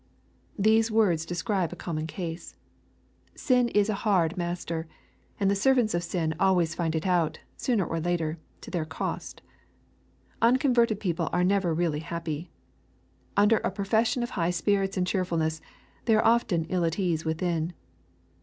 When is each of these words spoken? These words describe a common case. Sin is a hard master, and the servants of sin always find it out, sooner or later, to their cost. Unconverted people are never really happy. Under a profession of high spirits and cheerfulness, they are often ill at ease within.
These 0.57 0.89
words 0.89 1.27
describe 1.27 1.71
a 1.71 1.75
common 1.75 2.07
case. 2.07 2.55
Sin 3.35 3.69
is 3.69 3.87
a 3.87 3.93
hard 4.01 4.35
master, 4.35 4.87
and 5.39 5.47
the 5.51 5.55
servants 5.55 5.93
of 5.93 6.01
sin 6.01 6.33
always 6.39 6.73
find 6.73 6.95
it 6.95 7.05
out, 7.05 7.37
sooner 7.55 7.85
or 7.85 7.99
later, 7.99 8.39
to 8.61 8.71
their 8.71 8.83
cost. 8.83 9.43
Unconverted 10.41 10.99
people 10.99 11.29
are 11.31 11.43
never 11.43 11.71
really 11.71 11.99
happy. 11.99 12.49
Under 13.37 13.57
a 13.57 13.69
profession 13.69 14.23
of 14.23 14.31
high 14.31 14.49
spirits 14.49 14.97
and 14.97 15.05
cheerfulness, 15.05 15.61
they 16.05 16.15
are 16.15 16.25
often 16.25 16.65
ill 16.69 16.83
at 16.83 16.97
ease 16.97 17.23
within. 17.23 17.73